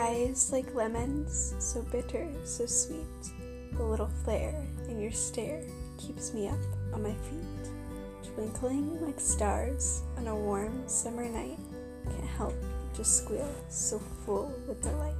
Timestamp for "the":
3.74-3.82